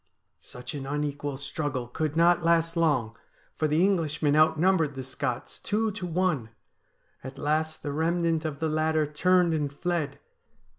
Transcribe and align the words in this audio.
'Such 0.39 0.73
an 0.73 0.87
unequal 0.87 1.37
struggle 1.37 1.87
could 1.87 2.15
not 2.15 2.41
last 2.43 2.75
long, 2.75 3.15
for 3.55 3.67
the 3.67 3.85
Englishmen 3.85 4.35
outnumbered 4.35 4.95
the 4.95 5.03
Scots 5.03 5.59
two 5.59 5.91
to 5.91 6.07
one. 6.07 6.49
At 7.23 7.37
last 7.37 7.83
the 7.83 7.91
remnant 7.91 8.43
of 8.43 8.57
the 8.57 8.67
latter 8.67 9.05
turned 9.05 9.53
and 9.53 9.71
fled. 9.71 10.17